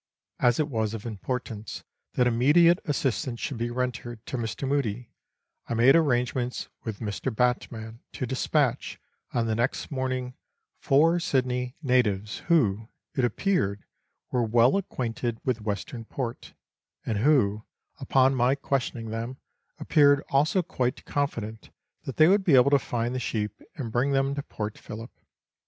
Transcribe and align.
As 0.39 0.59
it 0.59 0.67
was 0.67 0.95
of 0.95 1.05
importance 1.05 1.83
that 2.13 2.25
immediate 2.25 2.79
as 2.85 2.97
sistance 2.97 3.37
should 3.37 3.59
be 3.59 3.69
rendered 3.69 4.25
to 4.25 4.35
Mr. 4.35 4.67
Mudie, 4.67 5.11
I 5.69 5.75
made 5.75 5.95
arrangements 5.95 6.69
with 6.83 7.01
Mr. 7.01 7.31
Batman 7.35 7.99
to 8.13 8.25
despatch, 8.25 8.99
on 9.31 9.45
the 9.45 9.53
next 9.53 9.91
morning, 9.91 10.33
four 10.79 11.19
Sydney 11.19 11.75
1'ss 11.83 11.87
Letters 11.87 12.03
from 12.03 12.15
Victorian 12.15 12.17
Pioneers. 12.17 12.17
natives 12.17 12.37
who, 13.13 13.21
it 13.21 13.25
appeared, 13.25 13.85
were 14.31 14.43
well 14.43 14.75
acquainted 14.77 15.37
with 15.45 15.61
Western 15.61 16.05
Port, 16.05 16.53
and 17.05 17.19
who, 17.19 17.63
upon 17.99 18.33
my 18.33 18.55
questioning 18.55 19.11
them, 19.11 19.37
appeared 19.79 20.23
also 20.29 20.63
quite 20.63 21.05
confident 21.05 21.69
that 22.05 22.17
they 22.17 22.27
would 22.27 22.43
be 22.43 22.55
able 22.55 22.71
to 22.71 22.79
find 22.79 23.13
the 23.13 23.19
sheep, 23.19 23.61
and 23.75 23.91
bring 23.91 24.13
them 24.13 24.33
to 24.33 24.41
Port 24.41 24.79
Phillip. 24.79 25.11